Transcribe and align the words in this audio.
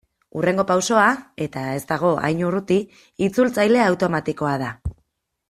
Hurrengo 0.37 0.63
pausoa, 0.69 1.03
eta 1.45 1.65
ez 1.73 1.83
dago 1.91 2.13
hain 2.31 2.41
urruti, 2.47 2.79
itzultzaile 3.27 3.85
automatikoa 3.93 4.57
da. 4.65 4.73